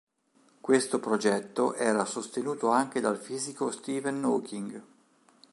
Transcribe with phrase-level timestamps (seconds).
[0.59, 4.83] Questo progetto era sostenuto anche dal fisico Steven Hawking.